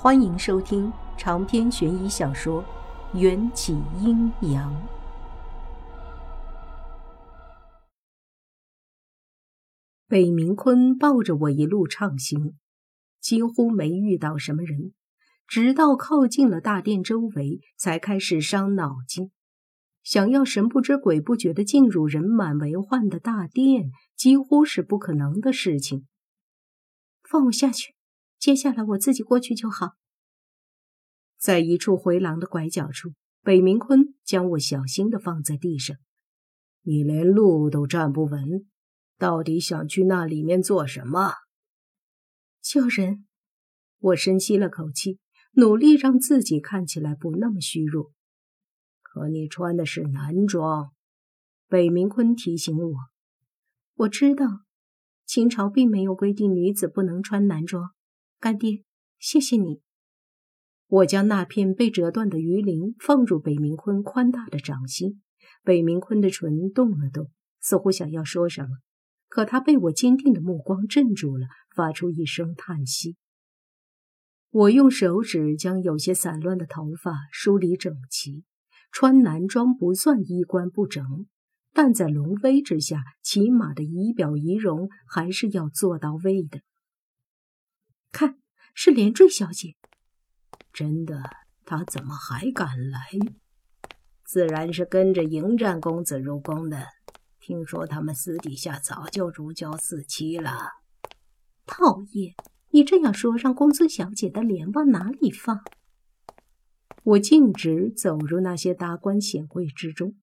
[0.00, 2.62] 欢迎收听长篇悬疑小说
[3.18, 4.72] 《缘起阴阳》。
[10.06, 12.56] 北明坤抱着我一路畅行，
[13.20, 14.92] 几乎没遇到什么人，
[15.48, 19.32] 直到靠近了大殿周围，才开始伤脑筋。
[20.04, 26.06] 想要神不知鬼不觉的进入人满为患的大殿，几乎是不可能的事情。
[27.28, 27.97] 放我下去。
[28.38, 29.96] 接下来我自己过去就好。
[31.36, 35.96] 在一处回廊的拐角处，北明坤将我小心的放在地上。
[36.82, 38.66] 你连路都站不稳，
[39.18, 41.32] 到底想去那里面做什么？
[42.62, 43.26] 救人。
[43.98, 45.18] 我深吸了口气，
[45.52, 48.12] 努力让自己看起来不那么虚弱。
[49.02, 50.92] 可你穿的是男装。
[51.66, 52.94] 北明坤提醒我。
[53.94, 54.46] 我知道，
[55.26, 57.90] 秦朝并没有规定女子不能穿男装。
[58.40, 58.84] 干爹，
[59.18, 59.80] 谢谢你。
[60.86, 65.20] 我将那片被折断的鱼鳞放入北明坤宽大的掌心，
[65.64, 68.68] 北明坤的唇动了动，似乎想要说什么，
[69.28, 73.16] 可他被我坚定的目光镇住了，发出一声叹息。
[74.50, 78.44] 我用手指将有些散乱的头发梳理整齐。
[78.90, 81.26] 穿男装不算衣冠不整，
[81.74, 86.62] 但在龙威之下，起码的仪表仪容还是要做到位的。
[88.12, 88.38] 看，
[88.74, 89.76] 是连坠小姐。
[90.72, 91.22] 真的？
[91.64, 93.00] 她怎么还敢来？
[94.24, 96.86] 自然是跟着迎战公子入宫的。
[97.40, 100.72] 听说他们私底下早就如胶似漆了。
[101.66, 102.34] 讨厌！
[102.70, 105.62] 你这样说，让公孙小姐的脸往哪里放？
[107.04, 110.14] 我径直走入那些达官显贵之中，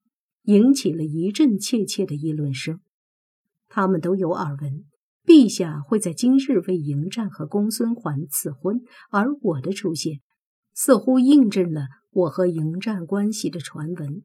[0.43, 2.79] 引起了一阵窃窃的议论声。
[3.67, 4.85] 他们都有耳闻。
[5.25, 10.19] 陛下会在今日为迎战和公孙环赐婚，而我的出现
[10.75, 14.21] 似乎印证了我和迎战关系的传闻。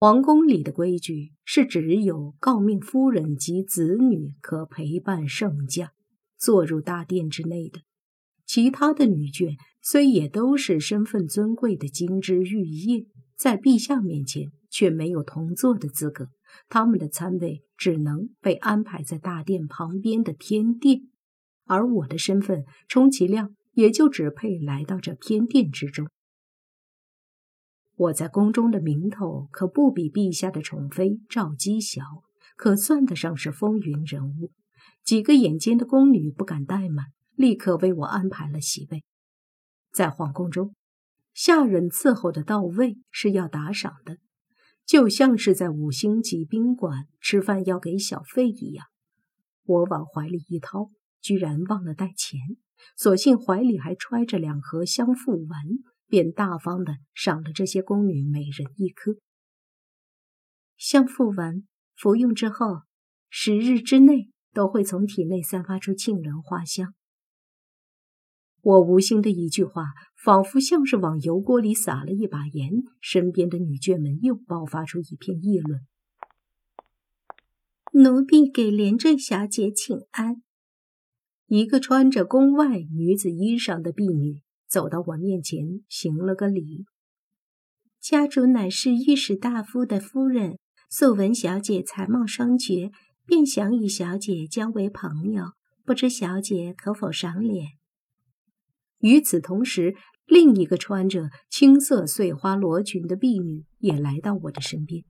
[0.00, 5.92] 皇宫里的规矩是，只有诰命夫人及子女可陪伴圣驾
[6.36, 7.82] 坐入大殿之内的，
[8.44, 13.06] 其他的女眷虽也都是身份尊贵的金枝玉叶，
[13.36, 16.26] 在陛下面前却没有同坐的资格。
[16.68, 21.08] 他们的餐位只能被安排在大殿旁边的偏殿，
[21.64, 26.08] 而我的身份充其量也就只配来到这偏殿之中。
[27.94, 32.02] 我在宫中的名头可不比陛下的宠妃赵姬小，
[32.56, 34.50] 可算得上是风云人物。
[35.04, 39.04] 几个眼尖的宫女不敢怠慢，立刻为我安排了席位。
[39.92, 40.74] 在皇宫中，
[41.34, 44.18] 下人伺候的到位是要打赏的。
[44.84, 48.86] 就像是在五星级宾馆吃饭要给小费一样，
[49.64, 52.38] 我往怀里一掏，居然忘了带钱，
[52.96, 55.62] 所幸怀里还揣着两盒香附丸，
[56.06, 59.16] 便大方的赏了这些宫女每人一颗
[60.76, 61.64] 香附丸。
[61.94, 62.82] 服用之后，
[63.30, 66.94] 十日之内都会从体内散发出沁人花香。
[68.62, 69.86] 我无心的一句话，
[70.16, 72.70] 仿佛像是往油锅里撒了一把盐。
[73.00, 75.80] 身边的女眷们又爆发出一片议论
[77.92, 80.42] ：“奴婢给连坠小姐请安。”
[81.46, 86.86] 一个穿着宫外女子衣裳的婢女走到我面前，行了个礼
[88.00, 90.58] ：“家主乃是御史大夫的夫人，
[90.88, 92.92] 素闻小姐才貌双绝，
[93.26, 95.46] 便想与小姐交为朋友，
[95.84, 97.66] 不知小姐可否赏脸？”
[99.02, 99.94] 与此同时，
[100.26, 105.04] 另一个穿着青色碎花罗裙的婢女也来到我的身边。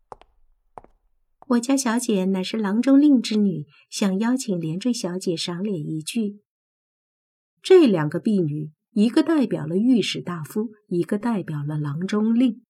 [1.48, 6.41] 我家小姐乃是郎中令之女，想邀请连坠小姐赏脸一句。
[7.62, 12.62] 这两个婢女，一个代表了御史大夫，一个代表了郎中令。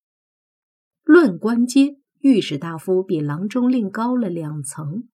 [1.04, 5.08] 论官阶，御史大夫比郎中令高了两层。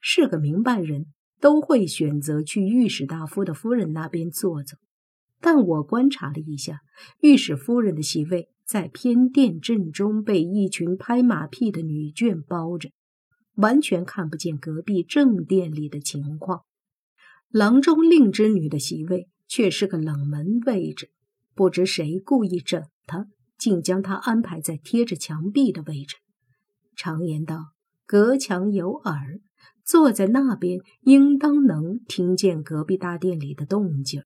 [0.00, 1.06] 是个明白人，
[1.38, 4.78] 都会选择去御史大夫的夫人那边坐坐。
[5.40, 6.80] 但我观察了一下，
[7.20, 12.90] 御史夫人的席位在偏殿正中，被一群拍马屁的女眷包着，
[13.54, 16.62] 完全看不见隔壁正殿里的情况。
[17.50, 21.10] 郎中令之女的席位却是个冷门位置，
[21.54, 23.26] 不知谁故意整她，
[23.58, 26.16] 竟将她安排在贴着墙壁的位置。
[26.94, 27.72] 常言道，
[28.06, 29.40] 隔墙有耳，
[29.84, 34.22] 坐在那边应当能听见隔壁大殿里的动静。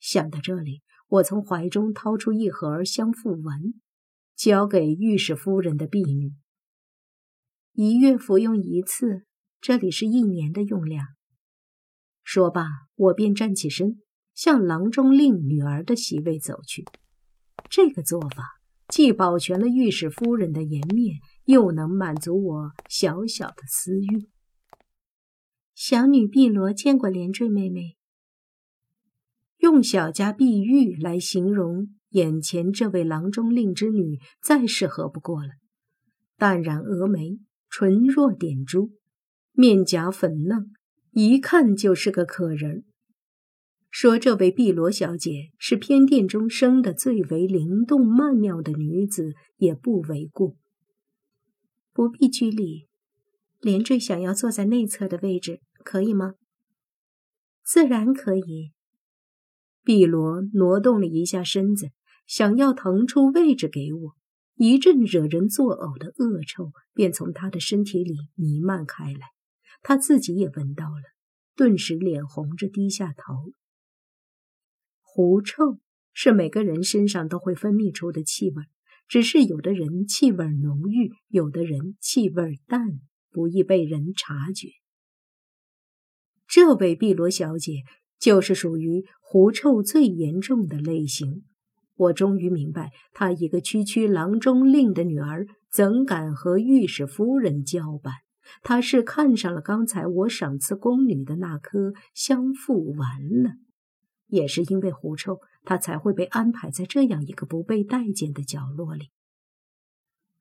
[0.00, 3.74] 想到这里，我从怀中掏出一盒香附丸，
[4.36, 6.34] 交给御史夫人的婢女。
[7.72, 9.24] 一月服用一次，
[9.60, 11.06] 这里是一年的用量。
[12.22, 14.02] 说罢，我便站起身，
[14.34, 16.84] 向郎中令女儿的席位走去。
[17.68, 18.44] 这个做法
[18.88, 24.28] 既保全了御史夫人的颜面，又能满足我小小的私欲。
[25.74, 27.97] 小女碧罗见过连坠妹妹。
[29.58, 35.50] 用小家碧玉来形容眼前这位郎中令之女，再适合不过了。
[36.36, 37.38] 淡染蛾眉，
[37.68, 38.92] 唇若点珠，
[39.52, 40.70] 面颊粉嫩，
[41.12, 42.84] 一看就是个可人。
[43.90, 50.54] 说这位碧罗小姐是偏殿中生的最为灵动曼妙的女子，也不为过。
[51.92, 52.86] 不必拘礼，
[53.60, 56.34] 连坠想要坐在内侧的位置，可以吗？
[57.64, 58.72] 自然可以。
[59.88, 61.92] 碧罗挪动了一下身子，
[62.26, 64.16] 想要腾出位置给我。
[64.56, 69.28] 一阵惹人作呕的恶臭便从他的身体里弥漫开来，
[69.80, 71.04] 他自己也闻到了，
[71.56, 73.54] 顿时脸红着低下头。
[75.00, 75.78] 狐臭
[76.12, 78.64] 是每个人身上都会分泌出的气味，
[79.08, 83.00] 只是有的人气味浓郁，有的人气味淡，
[83.30, 84.68] 不易被人察觉。
[86.46, 87.84] 这位碧罗小姐
[88.18, 91.44] 就是属于狐臭最严重的类型。
[91.96, 98.14] 我终于明白，他一个区区郎中令的女儿，怎敢和御史夫人叫板？
[98.62, 103.52] 他是看上了刚才我赏赐宫女的那颗香附丸了。
[104.28, 109.10] 也是因为狐臭，他才会被安排在这样一个不被待见的角落里。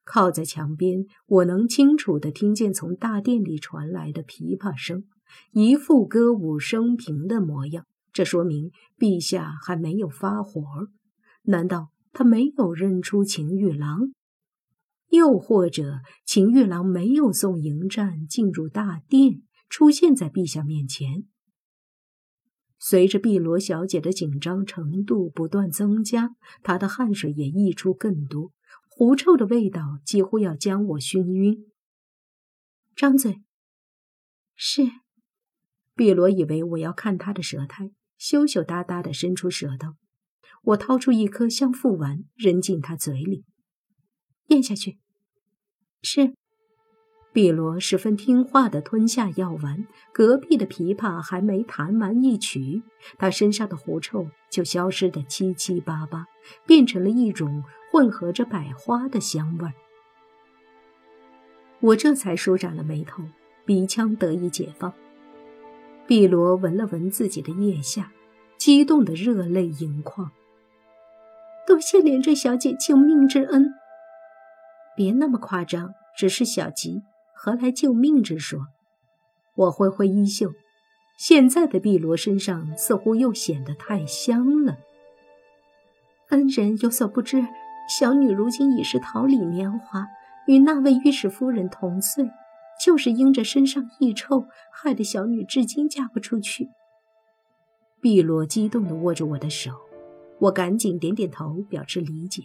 [0.04, 5.06] 靠在墙边，我能清楚地听见从大殿里传来的琵琶声，
[5.52, 7.86] 一副歌舞升平的模样。
[8.14, 10.64] 这说明陛下还没有发火。
[11.44, 14.12] 难道他没有认出秦玉郎？
[15.10, 21.26] 又或者秦玉郎没有送迎战进入大殿，出现在陛下面前？
[22.80, 28.52] 随着碧罗小姐的紧张程度不断增加，她的汗水也溢出更多，
[28.90, 31.72] 狐臭的味道几乎要将我熏晕。
[32.96, 33.42] 张嘴。
[34.56, 35.07] 是。
[35.98, 39.96] 碧罗以为我要看她的舌苔，羞羞答答地伸出舌头。
[40.64, 43.46] 我掏出一颗香附丸，扔进他嘴里，
[44.48, 44.98] 咽下去。
[46.02, 46.34] 是，
[47.32, 49.88] 碧罗十分听话地吞下药丸。
[50.14, 52.84] 隔壁的琵琶还没弹完一曲，
[53.18, 56.26] 他身上的狐臭就消失得七七八八，
[56.66, 59.74] 变成了一种混合着百花的香味儿。
[61.80, 63.24] 我这才舒展了眉头，
[63.66, 64.94] 鼻腔得以解放。
[66.08, 68.14] 碧罗闻了闻自己的腋下，
[68.58, 70.32] 激动得热泪盈眶。
[71.68, 73.74] 多谢连坠小姐救命之恩。
[74.96, 77.02] 别那么夸张，只是小疾，
[77.36, 78.68] 何来救命之说？
[79.56, 80.54] 我挥挥衣袖，
[81.18, 84.78] 现在的碧罗身上似乎又显得太香了。
[86.30, 87.46] 恩人有所不知，
[87.90, 90.08] 小女如今已是桃李年华，
[90.48, 92.30] 与那位御史夫人同岁，
[92.84, 96.70] 就是因着身上异臭，害得小女至今嫁不出去。
[98.00, 99.72] 碧罗激动地握着我的手。
[100.40, 102.44] 我赶紧点点头，表示理解。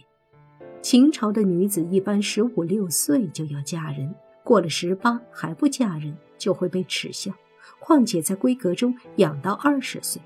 [0.81, 4.13] 秦朝的女子一般十五六岁就要嫁人，
[4.43, 7.31] 过了十八还不嫁人就会被耻笑。
[7.79, 10.21] 况且在闺阁中养到二十岁，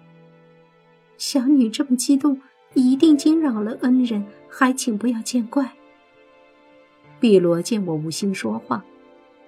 [1.18, 2.39] 小女这么激动，
[2.74, 5.74] 一定惊扰了恩人，还请不要见怪。
[7.20, 8.86] 碧罗见我无心说话，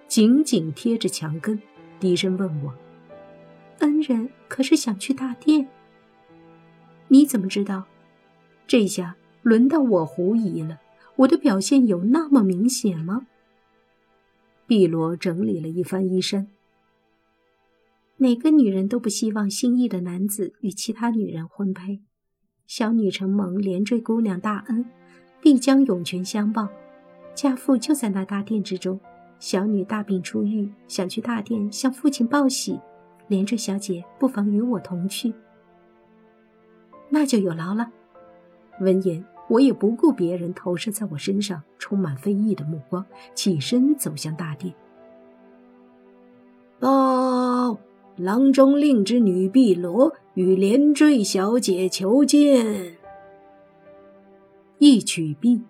[0.09, 1.61] 紧紧贴着墙根，
[1.99, 2.73] 低声问我
[3.77, 5.67] ：“恩人可是想去大殿？
[7.09, 7.85] 你怎么知道？”
[8.65, 10.79] 这下轮到我狐疑了，
[11.15, 13.27] 我的表现有那么明显吗？
[14.65, 16.47] 碧罗整理了一番衣衫。
[18.17, 22.01] 每个女人都不希望心仪的男子与其他女人婚配。
[22.65, 24.85] 小女承蒙连坠姑娘大恩，
[25.39, 26.67] 必将涌泉相报。
[27.35, 28.99] 家父就在那大殿之中。
[29.39, 32.79] 小女大病初愈，想去大殿向父亲报喜。
[33.27, 35.31] 连坠小姐不妨与我同去。
[37.09, 37.91] 那就有劳了。
[38.81, 43.05] 闻言，我也不顾别人投射在我身上充满非议的目光，
[43.35, 44.73] 起身走向大殿。
[46.79, 47.77] 报，
[48.15, 52.95] 郎中令之女碧罗与连坠小姐求见。
[54.79, 55.61] 一曲毕，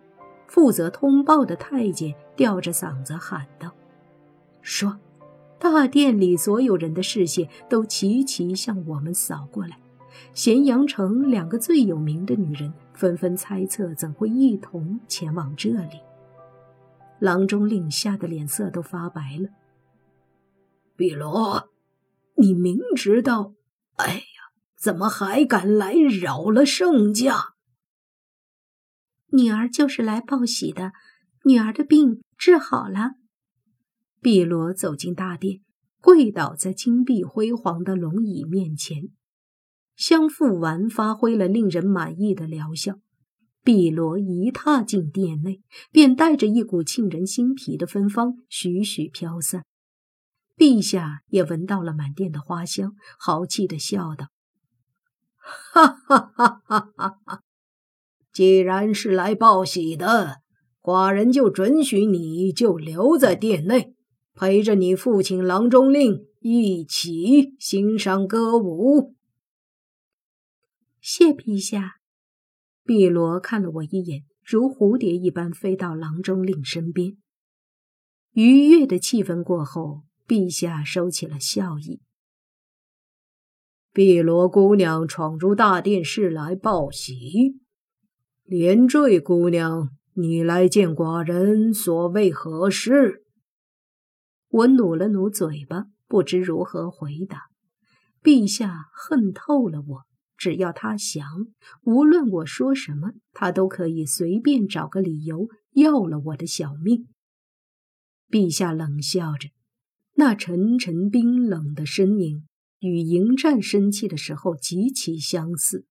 [0.50, 3.72] 负责通报的太监吊着嗓子喊道
[4.62, 5.00] ：“说！”
[5.60, 9.78] 大殿里所有人的视线都齐齐向我们扫过来。
[10.34, 16.00] 咸阳城两个最有名的女人纷纷猜测，怎会一同前往这里？
[17.20, 19.50] 郎中令吓得脸色都发白了。
[20.96, 21.70] 碧罗，
[22.36, 23.54] 你明知道，
[23.98, 24.22] 哎呀，
[24.78, 27.56] 怎么还敢来扰了圣驾？
[29.32, 30.94] 女儿就是来报喜的，
[31.46, 33.12] 女儿的病治好了。
[34.22, 35.62] 碧罗走进大殿，
[36.02, 39.10] 跪倒在金碧辉煌的龙椅面前。
[39.96, 43.00] 香附丸发挥了令人满意的疗效。
[43.64, 49.66] 碧罗一踏进殿内，便带着一股沁人心脾的芬芳徐徐飘散。
[50.58, 54.30] 陛下也闻到了满殿的花香，豪气的笑道
[55.38, 57.42] ：“哈哈哈哈哈哈！
[58.40, 60.38] 既然是来报喜的，
[60.82, 63.94] 寡人就准许你就留在殿内，
[64.34, 69.14] 陪着你父亲郎中令一起欣赏歌舞。”
[71.04, 71.96] 谢陛下。
[72.86, 77.18] 碧罗看了我一眼，如蝴蝶一般飞到郎中令身边。
[78.32, 80.04] 愉悦的气氛过后。
[80.26, 82.00] 陛下收起了笑意。
[83.92, 87.60] 碧罗姑娘闯入大殿是来报喜，
[88.52, 93.24] 连坠姑娘，你来见寡人，所谓何事？
[94.50, 97.44] 我努了努嘴巴，不知如何回答。
[98.24, 100.02] 陛下恨透了我，
[100.36, 101.24] 只要他想，
[101.84, 107.08] 无论我说什么，他都可以随便找个理由要了我的小命。
[108.32, 109.50] 陛下冷笑着。
[110.16, 112.48] 那沉沉冰冷的身影
[112.80, 115.86] 与迎战生气的时候极其相似。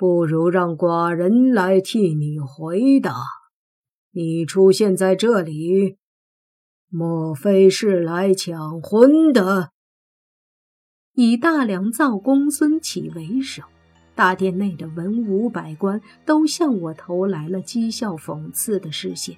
[0.00, 3.16] 不如让寡人来替你回答：
[4.12, 5.98] 你出现在这里，
[6.88, 9.72] 莫非是来抢婚的？
[11.12, 13.64] 以大良造公孙启为首，
[14.14, 19.36] 大殿内的文武百官都向我投来了讥笑讽刺的视线。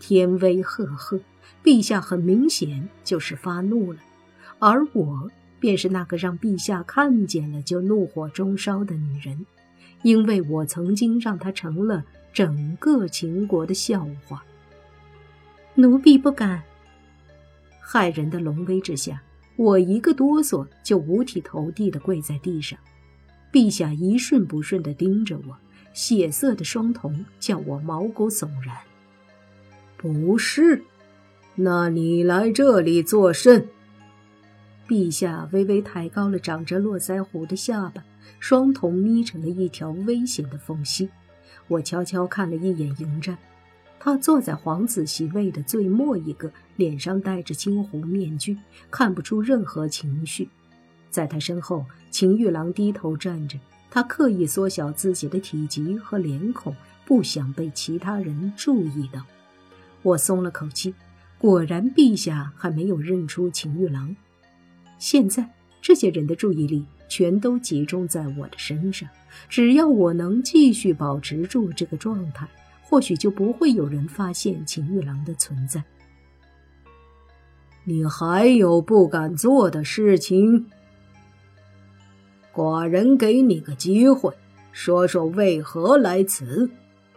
[0.00, 1.20] 天威赫赫。
[1.62, 4.00] 陛下很明显就是发怒了，
[4.58, 5.30] 而我
[5.60, 9.44] 便是那个让陛下看见了就怒火中烧的女人，
[10.02, 14.44] 因为我曾经让他成了整个秦国的笑话。
[15.74, 16.62] 奴婢不敢。
[17.84, 19.22] 骇人的龙威之下，
[19.56, 22.78] 我一个哆嗦就五体投地的跪在地上。
[23.52, 25.56] 陛下一瞬不瞬的盯着我，
[25.92, 28.76] 血色的双瞳叫我毛骨悚然。
[29.96, 30.82] 不是。
[31.54, 33.68] 那你来这里作甚？
[34.88, 38.04] 陛下微微抬高了长着络腮胡的下巴，
[38.38, 41.08] 双瞳眯成了一条危险的缝隙。
[41.68, 43.36] 我悄悄看了一眼迎战，
[43.98, 48.56] 他坐在皇子席位的最末一个，脸上戴着金狐面具，
[48.90, 50.48] 看不出任何情绪。
[51.10, 53.58] 在他身后，秦玉郎低头站着，
[53.90, 56.74] 他刻意缩小自己的体积和脸孔，
[57.04, 59.24] 不想被其他人注意到。
[60.02, 60.94] 我松了口气。
[61.38, 64.16] 果然，陛下还没有认出秦玉郎。
[64.98, 65.48] 现在，
[65.80, 69.08] 这些人的注意力全都集中在我的身上。
[69.48, 72.48] 只要我能继续保持住这个状态，
[72.82, 75.84] 或许就不会有人发现秦玉郎的存在。
[77.84, 80.66] 你还有不敢做的事情？
[82.52, 84.34] 寡人给你个机会，
[84.72, 86.70] 说说为何来此。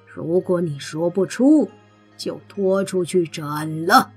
[0.06, 1.70] 如果你说不出，
[2.18, 4.12] 就拖出去斩了。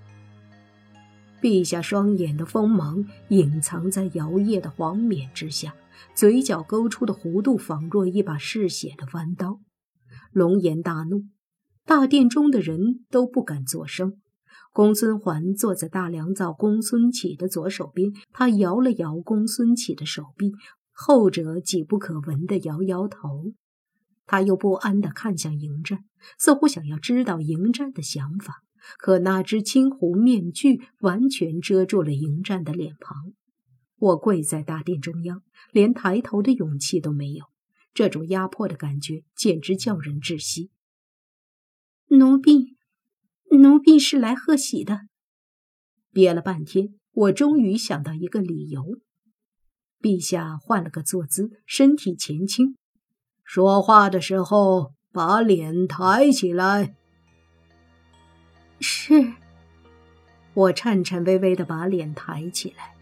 [1.43, 5.75] 陛下双眼的锋芒隐藏在摇曳的黄冕之下，
[6.15, 9.59] 嘴角勾出的弧度仿若一把嗜血的弯刀。
[10.31, 11.25] 龙颜大怒，
[11.85, 14.21] 大殿中的人都不敢作声。
[14.73, 20.53] 公孙环坐在大良造公孙启的左手边，他摇了摇公孙启的手臂，
[20.93, 23.53] 后者几不可闻地摇摇头。
[24.27, 26.05] 他又不安地看向迎战，
[26.39, 28.63] 似乎想要知道迎战的想法。
[28.99, 33.33] 可那只青狐面具完全遮住了迎战的脸庞。
[33.99, 37.45] 我跪在大殿中央，连抬头的勇气都没有。
[37.95, 40.71] 这种压迫的感觉简直叫人窒息。
[42.09, 42.77] 奴婢，
[43.51, 45.03] 奴婢是来贺喜的。
[46.11, 48.99] 憋了半天，我终于想到一个理由。
[50.01, 52.77] 陛下换了个坐姿，身体前倾。
[53.45, 56.97] 说话的时候，把脸抬起来。
[58.83, 59.33] 是。
[60.53, 62.93] 我颤颤巍巍的把脸抬起来。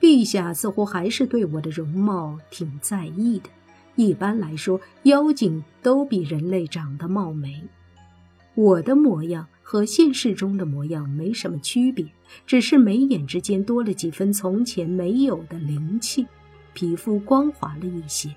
[0.00, 3.50] 陛下似乎还是对我的容貌挺在意的。
[3.96, 7.62] 一般来说，妖精都比人类长得貌美。
[8.54, 12.06] 我的模样和现实中的模样没什么区别，
[12.46, 16.26] 只是眉眼之间多了几分从前没有的灵气，
[16.72, 18.34] 皮肤光滑了一些。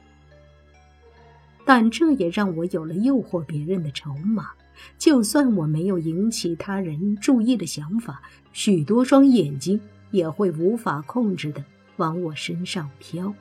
[1.66, 4.52] 但这也让我有了诱惑别人的筹码。
[4.98, 8.22] 就算我没有引起他人注意的想法，
[8.54, 9.80] 许多双眼睛
[10.12, 11.64] 也会无法控制的
[11.98, 13.34] 往我身上飘。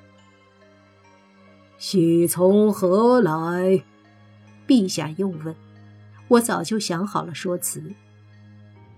[1.79, 3.83] 喜从何来？
[4.67, 5.55] 陛下又问。
[6.29, 7.81] 我早就想好了说辞，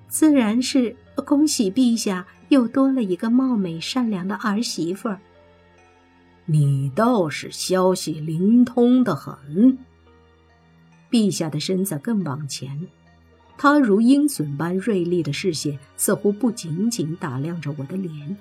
[0.08, 5.20] 自然是恭喜陛下又多了一个貌美善良的儿媳妇儿。
[6.46, 9.76] 你倒是消息灵通的很。
[11.10, 12.86] 陛下的身子更往前，
[13.56, 18.36] 他如鹰隼般锐利的视线似乎不仅仅打量着我的脸，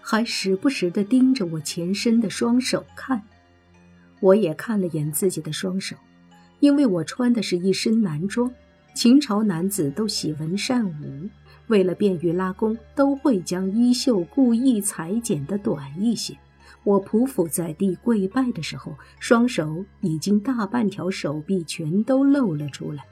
[0.00, 3.22] 还时不时地盯着我前伸的双手看。
[4.20, 5.96] 我也看了眼自己的双手。
[6.60, 8.52] 因为我穿的是一身男装，
[8.94, 11.28] 秦朝男子都喜文善武，
[11.68, 16.36] 为了便于拉弓，都会将衣袖故意裁剪的短一些。
[16.84, 23.04] 我匍匐在地跪拜的时候，双手已经大半条手臂全都露了出来，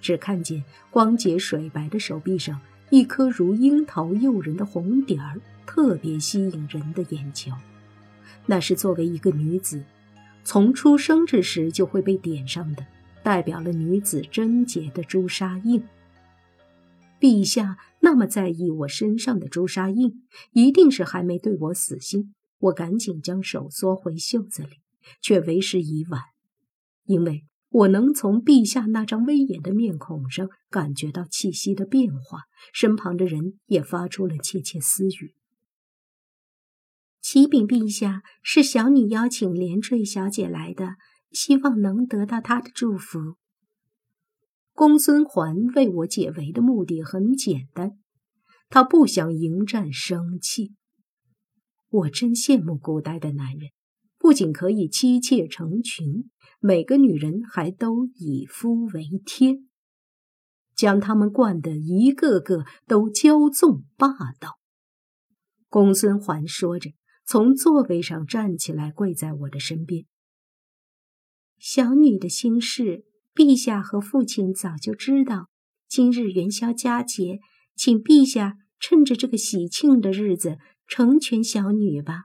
[0.00, 7.52] 只看见光洁水白的手臂上一颗如樱桃诱人的红点儿，特别吸引人的眼球。
[8.46, 9.82] 那是作为一个女子。
[10.44, 12.84] 从出生之时就会被点上的，
[13.22, 15.84] 代表了女子贞洁的朱砂印。
[17.20, 22.34] 陛下那么在意我身上的朱砂印，一定是还没对我死心。
[22.62, 24.76] 我赶紧将手缩回袖子里，
[25.20, 26.20] 却为时已晚，
[27.04, 32.42] 因为我能从陛下那张威严的面孔上感觉到气息的变化，
[32.72, 35.34] 身旁的人也发出了窃窃私语。
[37.20, 40.96] 启禀陛下，是小女邀请连坠小姐来的，
[41.32, 43.36] 希望能得到她的祝福。
[44.72, 47.98] 公孙环为我解围的目的很简单，
[48.68, 50.74] 他不想迎战生气。
[51.92, 53.70] 我真羡慕古代的男人，
[54.18, 59.68] 不仅可以妻妾成群，每个女人还都以夫为天，
[60.74, 64.08] 将他们惯得一个个都骄纵霸
[64.40, 64.58] 道。
[65.68, 66.90] 公孙环说着。
[67.24, 70.06] 从座位上站起来，跪在我的身边。
[71.56, 75.48] 小女的心事，陛下和父亲早就知道。
[75.88, 77.38] 今日元宵佳节，
[77.76, 82.24] 请陛下趁着这个喜庆的日子，成全小女吧。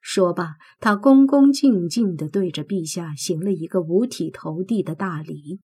[0.00, 5.60] 说罢，他恭恭敬敬地对着陛下行了一个五体投地的大礼。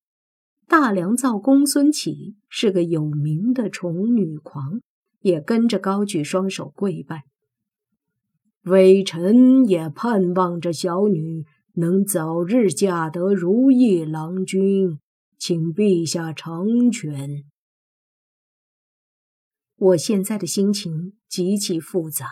[0.67, 4.81] 大良造公孙启是个有名的宠女狂，
[5.21, 7.23] 也跟着高举双手跪拜。
[8.63, 14.99] 微臣也盼望着小女能早日嫁得如意郎君，
[15.37, 17.43] 请陛下成全。
[19.77, 22.27] 我现在的心情极其复杂，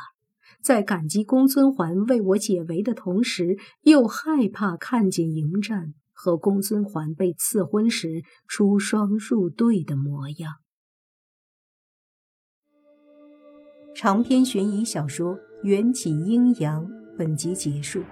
[0.62, 10.55] 在感激公孙环为我解围的同时，又害怕看见迎战和公孙环被赐婚时出双入对的模样。
[13.95, 15.38] 长篇悬疑小说。
[15.63, 18.03] 缘起阴阳，本集结束，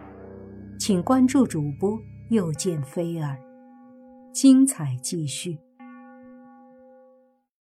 [0.79, 1.99] 请关注主播，
[2.31, 3.37] 又见菲儿，
[4.33, 5.59] 精彩继续。